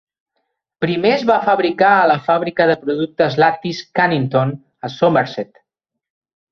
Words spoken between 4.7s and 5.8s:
a Somerset.